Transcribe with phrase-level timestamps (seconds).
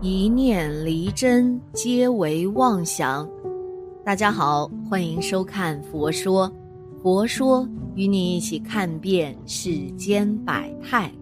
[0.00, 3.28] 一念离真，皆为妄想。
[4.04, 6.48] 大家好，欢迎收看《佛说》，
[7.02, 11.12] 佛说与你一起看遍世间百态。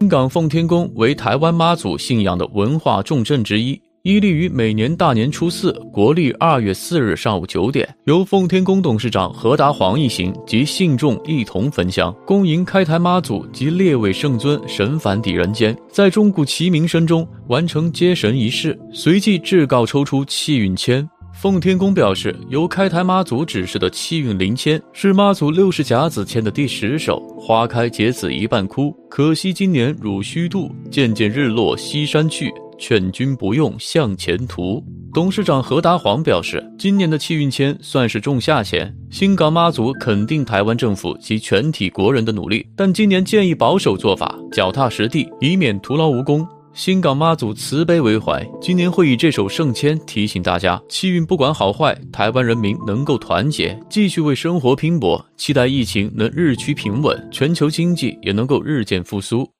[0.00, 3.80] 香港奉天宫为台湾妈祖信仰的文化重镇之一。
[4.06, 21.04] 屹立于每年大年初四，国历二月四日上午九点，由奉天宫董事长何达煌一行及信众一同焚香，恭迎开台妈祖及列位圣尊神返抵人间，在钟鼓齐鸣声中完成接神仪式，随即至告抽出气运签。
[21.34, 27.18] 奉天宫表示，由开台妈祖指示的气运灵签是妈祖六十甲子签的第十首。
[27.36, 30.70] 花开结子一半枯，可惜今年汝虚度。
[30.92, 32.48] 渐渐日落西山去。
[32.78, 34.82] 劝君不用向前途。
[35.12, 38.94] 董事长何达煌表示，今年的气运签算是仲夏钱。
[39.10, 46.46] 新港妈祖肯定台湾政府及全体国人的努力，但今年建议保守做法，脚踏实地，以免徒劳无功。
[46.74, 55.24] 新港妈祖慈悲为怀，今年会以这首圣签提醒大家：气运不管好坏，台湾人民能够团结，继续为生活拼搏。
[55.38, 59.50] 期待疫情能日趋平稳，全球经济也能够日渐复苏。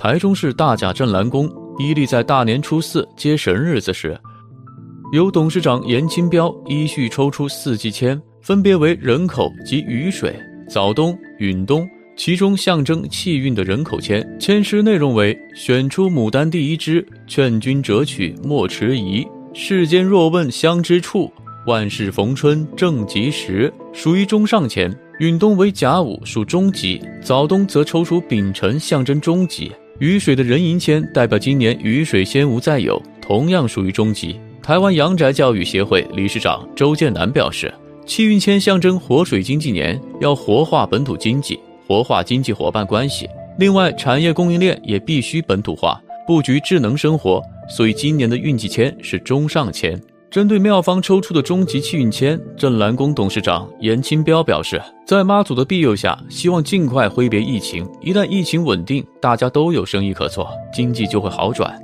[0.00, 1.46] 台中市大甲镇澜宫
[1.78, 4.18] 伊利在大年初四接神日子时，
[5.12, 10.34] 由董事长严清标依序抽出四季签，分别为人口及雨水、
[10.66, 11.86] 早冬、允冬。
[12.16, 19.22] 其中象征气运的人口签，签诗内容为：选出牡丹第一支，劝君折取莫迟疑。
[19.52, 21.30] 世间若问相知处，
[21.66, 24.90] 万事逢春正吉时，属于中上签。
[25.18, 29.70] 允冬为甲午，属中吉；早冬则抽出丙辰，象征中吉。
[30.00, 34.40] 雨水的人银签代表今年雨水先无再有，同样属于中级。
[34.62, 37.70] 台湾阳宅教育协会理事长周建南表示，
[38.06, 43.28] 气运签象征活水经济年，要活化本土经济，活化经济伙伴关系。
[43.58, 47.42] 另外，产业供应链也必须本土化，布局智能生活。
[47.68, 50.00] 所以今年的运气签是中上签。
[50.30, 57.84] 针对庙方抽出的终极气运签，镇澜宫董事长严清标表示，在妈祖的庇佑下，希望尽快挥别疫情。
[58.00, 61.76] 一旦疫情稳定，大家都有生意可做，经济就会好转。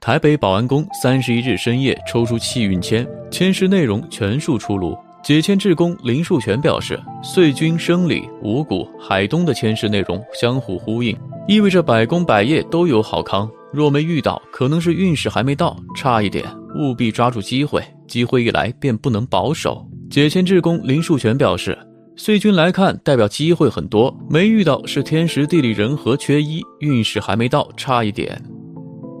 [0.00, 4.96] 台北保安宫三十一日深夜抽出气运签，签诗内容全数出炉。
[5.22, 11.16] 解签志工林树全表示，岁君生礼五谷海东的签诗内容相互呼应，
[11.46, 13.48] 意味着百工百业都有好康。
[13.72, 16.44] 若没遇到，可能是运势还没到，差一点，
[16.76, 17.82] 务必抓住机会。
[18.08, 19.86] 机会一来，便不能保守。
[20.10, 21.78] 解签志工林树全表示，
[22.16, 28.42] 岁君来看代表机会很多，没遇到是天时地利人和缺一，运势还没到，差一点。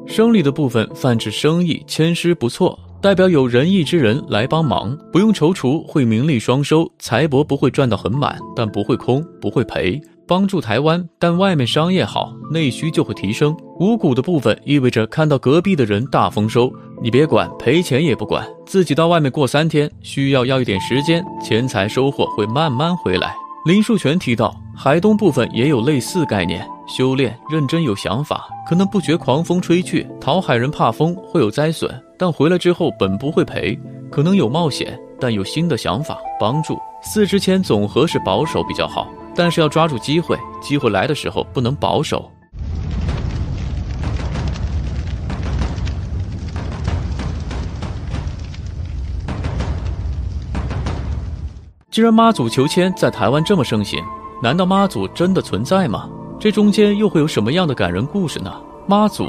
[0.06, 2.76] 生理的部分泛指生意，签诗不错。
[3.02, 9.98] 代表有仁义之人来帮忙，不用踌躇，会名利双收，财帛不会赚到很满，但不会空，不会赔。
[10.28, 13.56] 帮助台湾，但外面商业好，内需就会提升。
[13.78, 16.70] 五谷的部分意味着看到隔壁的人大丰收，
[17.02, 23.34] 你别管赔钱也不管，自己到外面过三天，需要要一点时间，钱财收获会慢慢回来。
[23.64, 31.90] 林树全提到，海东部分也有类似概念，修炼认真有想法，可能不觉狂风吹去，讨海人怕风会有灾损。
[32.20, 33.74] 但回来之后本不会赔，
[34.10, 36.78] 可能有冒险，但有新的想法帮助。
[37.02, 42.30] 四支签总和是保守比较好，但是要抓住机会，机会来的时候不能保守。
[51.90, 53.98] 既然妈祖求签在台湾这么盛行，
[54.42, 56.06] 难道妈祖真的存在吗？
[56.38, 58.52] 这中间又会有什么样的感人故事呢？
[58.86, 59.26] 妈祖。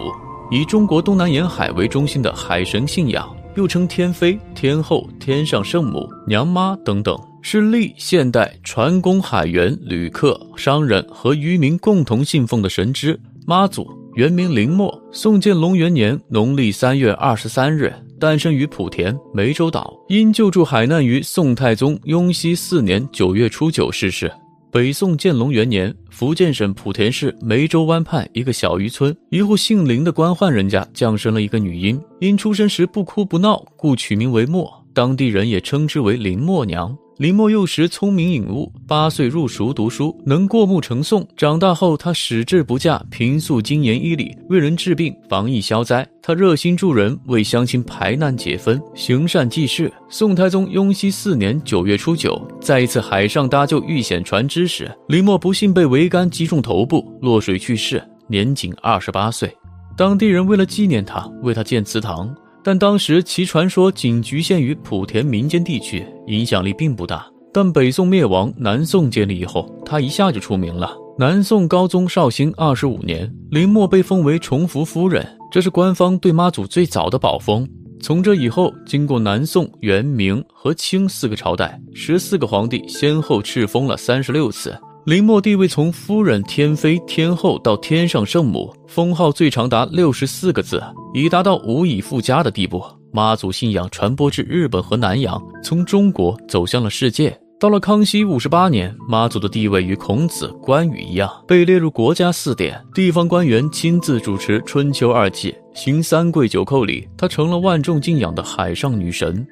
[0.52, 13.18] 以中国东南沿海为中心的海神信仰，又称天妃、天后、天上圣母、娘妈等等，是历现代船工、海员、旅客、商人和渔民共同信奉的神祗
[13.48, 13.88] 妈祖。
[14.16, 24.30] 原名林默，宋建隆元年农历三月二十三日诞生于莆田湄洲岛，因救助海难于宋太宗雍熙四年九月初九逝世。
[24.72, 36.98] 北宋建隆元年，福建省莆田市湄洲湾畔一个小渔村，一户姓林的官宦人家降生了一个女婴，因出生时不哭不闹，故取名为默，当地人也称之为林默娘。
[37.22, 41.24] 林默幼时聪明颖悟，八岁入塾读书，能过目成诵。
[41.38, 46.04] 长大后，他矢志不嫁，平素精研医理，为人治病，防疫消灾。
[46.20, 49.94] 他热心助人，为乡亲排难解纷，行善济世。
[50.10, 59.56] 宋太宗雍熙四年九月初九，在一次海上搭救遇险船只时，林默不幸被桅杆击中头部，落水去世，年仅二十八岁。
[59.96, 62.36] 当地人为了纪念他，为他建祠堂。
[62.64, 67.26] 但当时其传说仅局限于莆田民间地区，影响力并不大。
[67.54, 70.96] 但北宋灭亡，南宋建立以后，他一下就出名了。
[71.18, 77.68] 南宋高宗绍兴二十五年，林默被封为崇福夫人，这是官方对妈祖最早的宝封。
[78.00, 84.76] 从这以后，经过南宋、元、明和清四个朝代，十四个皇帝先后敕封了三十六次。
[85.06, 90.80] 林默地位从夫人、天妃、天后到天上圣母，封号最长达六十四个字，
[91.12, 92.84] 已达到无以复加的地步。
[93.12, 97.36] 妈祖信仰传播至日本和南洋，从中国走向了世界。
[97.60, 109.46] 到了康熙五十八年，妈祖的地位与孔子、关羽一样，被列入国家四典，地方官员亲自主持春秋二祭，行三跪九叩礼，她成了万众敬仰的海上女神。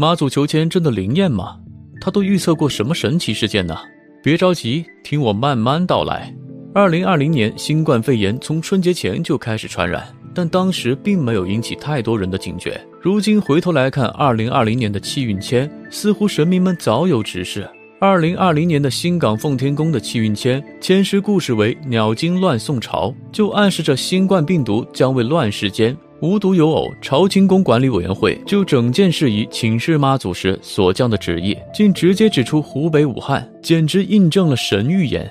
[0.00, 1.56] 妈祖求签真的灵验吗？
[2.00, 3.76] 他都预测过什么神奇事件呢？
[4.22, 6.32] 别着急，听我慢慢道来。
[6.72, 12.80] 二零二零年，新冠肺炎从春节前就开始传染，但当时并没有引起太多人的警觉。
[13.02, 17.68] 如今回头来看，二零二零年的气运签，似乎神明们早有指示。
[18.00, 25.96] 二零二零年的新港奉天宫的气运签，签诗故事为“鸟惊乱宋朝”，就暗示着新冠病毒将为乱世间。
[26.20, 35.30] 无独有偶，朝清宫管理委员会就整件事宜请示妈祖时所降的旨意，竟直接指出湖北武汉，简直印证了神预言。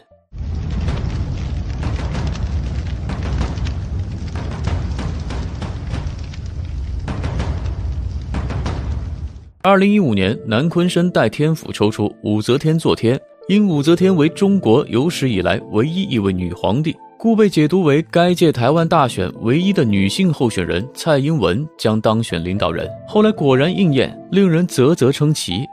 [9.61, 13.19] 二零一五年，南昆山代天府抽出武则天坐天，
[13.49, 16.95] 因武则天为中国有史以来唯一一位女皇帝。
[17.19, 22.87] 故被解读为该届台湾大选唯一的女性候选人蔡英文将当选领导人。
[23.07, 25.65] 后来果然应验，令人啧啧称奇。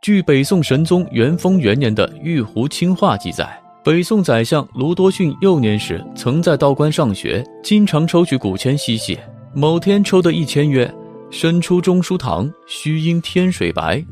[0.00, 3.46] 据北宋神宗元丰元年的《玉壶清话》记载，
[3.84, 9.18] 北宋宰相卢多逊幼年时曾在道观上学，经常抽取古签嬉戏。
[9.52, 10.90] 某天抽的一签曰。
[11.30, 14.02] 身出中书堂，须因天水白，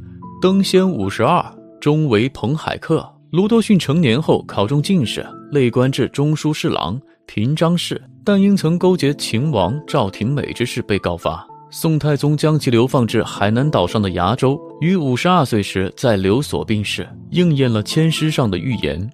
[0.41, 1.45] 登仙五十二，
[1.81, 3.07] 终为彭海客。
[3.31, 11.47] 卢多逊成年后考中进士，累官至中书侍郎、平章事，但因曾勾结秦王赵廷美之事被告发。
[11.71, 19.11] 宋太宗将其流放至海南岛上的崖州，于五十二岁时在留所病逝，应验了千诗上的预言。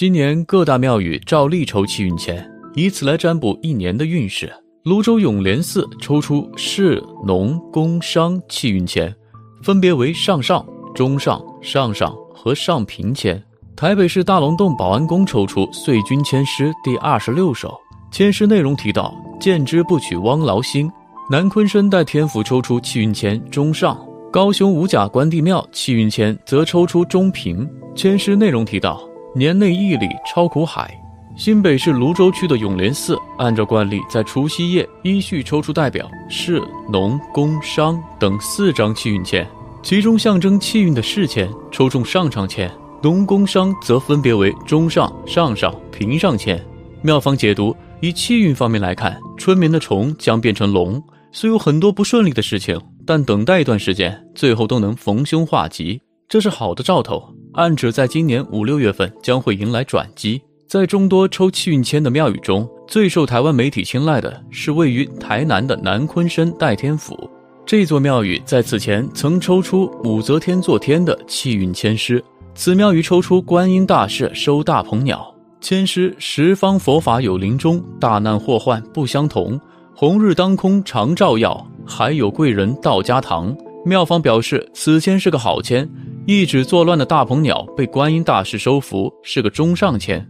[0.00, 4.50] 今年各大庙宇照例抽气运签，以此来占卜一年的运势。
[4.82, 9.14] 泸州永联寺抽出士、农、工、商气运签，
[9.62, 13.44] 分别为上上、中上、上上和上平签。
[13.76, 17.78] 台北市大龙洞保安宫抽出岁君签诗第二十六首，
[18.10, 20.90] 签诗内容提到“见之不取汪劳心”。
[21.30, 24.02] 南昆生代天府抽出气运签中上，
[24.32, 29.09] 高雄五甲关帝庙气运签则抽出中平，签诗内容提到。
[29.34, 30.92] 年内毅力超苦海。
[31.36, 36.60] 新北市泸州区的永联寺，按照惯例，在除夕夜依序抽出代表市、
[36.90, 39.46] 农、工、商等四张气运签，
[39.82, 42.70] 其中象征气运的市签抽中上上签，
[43.00, 46.60] 农、工、商则分别为中上、上上、平上签。
[47.00, 57.22] 庙方解读：以气运方面来看，春眠的虫将变成龙，虽有很多不顺利的事情，但等待一段时间，最后都能逢凶化吉，这是好的兆头。
[57.52, 60.40] 暗指在今年五六月份将会迎来转机。
[60.68, 67.28] 在众多抽气运签的庙宇中，最受台湾媒体青睐的是位于台南的南昆山代天府。
[67.66, 72.22] 这座庙宇在此前曾抽出武则天坐天的气运签诗。
[72.54, 79.60] 此庙宇抽出观音大士收大鹏鸟，签诗十方佛法有灵中，大难祸患不相同。
[79.92, 83.54] 红日当空常照耀，还有贵人到家堂。
[83.84, 85.88] 庙方表示，此签是个好签。
[86.26, 90.24] 一直作乱的大鹏鸟被观音大士收服，是个中上签。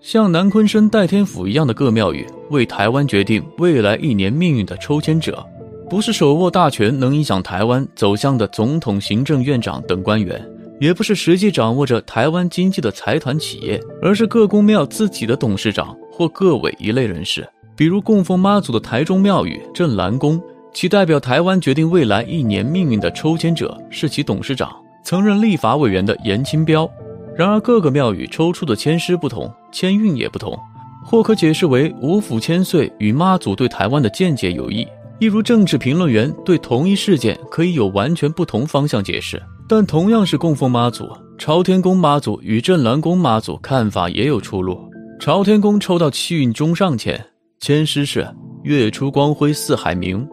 [0.00, 5.44] 像南昆生代天府一样的各庙宇，为台湾决定未来一年命运的抽签者，
[5.90, 10.40] 不是手握大权能影响台湾走向的总统、行政院长等官员，
[10.78, 20.40] 也不是实际掌握着台湾经济的财团企业，而是各宫庙自己的董事长或各委一类人士，比如供奉妈祖的台中庙宇镇澜宫，
[20.74, 24.70] 其代表台湾决定未来一年命运的抽签者是其董事长，
[25.02, 26.88] 曾任立法委员的严清标。
[27.34, 30.58] 然而，各个庙宇抽出的签诗不同，签运也不同，
[31.04, 34.86] 或可解释为五府千岁与妈祖对台湾的见解有异，
[35.18, 39.42] 一如政治评论员对同一事件可以有完全不同方向解释。
[39.68, 41.08] 但同样是供奉妈祖，
[41.38, 44.78] 朝天宫妈祖与镇澜宫妈祖看法也有出入。
[45.18, 47.24] 朝天宫抽到气运中上签，
[47.60, 48.28] 签诗是
[48.62, 50.28] “月出光辉四海明，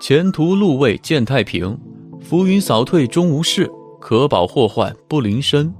[0.00, 1.76] 前途路未见太平，
[2.20, 3.68] 浮云扫退终无事，
[4.00, 5.72] 可保祸患不临身。”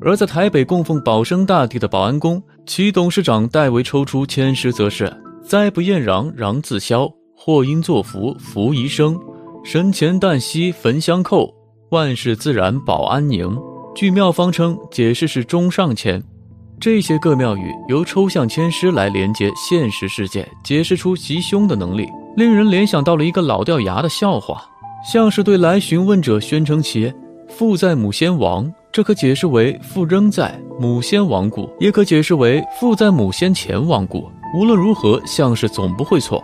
[0.00, 7.10] 而在台北供奉保生大帝的保安宫，其董事长代为抽出签诗，则是“灾不厌攘攘自消，
[7.46, 9.16] 祸因作福福宜生，
[9.62, 11.48] 神前旦夕焚香叩，
[11.90, 13.56] 万事自然保安宁”。
[13.94, 16.20] 据庙方称，解释是中上签。
[16.80, 24.60] 这些各庙宇由抽象签诗来连接现实世界，解释出吉凶的能力，令人联想到了一个老掉牙的笑话，
[25.08, 27.14] 像是对来询问者宣称其
[27.48, 28.68] 父在母先亡。
[28.90, 34.28] 这可解释为父仍在，母先亡故；也可解释为父在母先前亡故。
[34.58, 36.42] 无论如何，像是总不会错。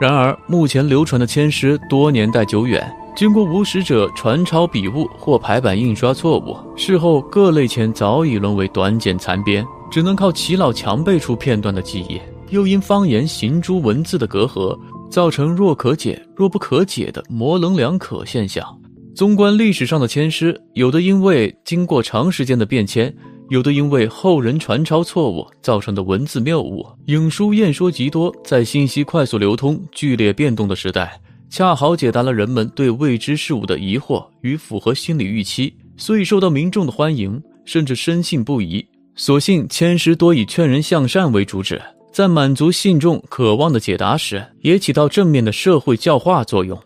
[0.00, 2.84] 然而，目前流传的签诗多年代久远，
[3.16, 12.20] 经过无识者传抄笔误或排版印刷错误，事后各类签早已沦为短简残编，只能靠耆老强背出片段的记忆。
[12.50, 14.76] 又因方言行诸文字的隔阂，
[15.08, 18.66] 造成若可解若不可解的模棱两可现象。
[19.14, 23.14] 纵观历史上的签诗，有的因为经过长时间的变迁，
[23.50, 26.86] 有的因为后人传抄错误造成的文字谬误。
[27.06, 31.20] 影书验说极多，在信息快速流通、剧烈变动的时代，
[31.50, 38.84] 恰好解答了人们对未知事物的疑惑与符合心理预期，所以受到民众的欢迎，甚至深信不疑。
[39.14, 46.76] 所幸签诗多以劝人向善为主旨，在满足信众渴望的解答时，也起到正面的社会教化作用。